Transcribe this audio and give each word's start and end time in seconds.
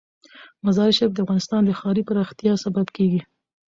مزارشریف 0.65 1.11
د 1.13 1.17
افغانستان 1.25 1.61
د 1.65 1.71
ښاري 1.79 2.03
پراختیا 2.09 2.53
سبب 2.65 2.85
کېږي. 2.97 3.21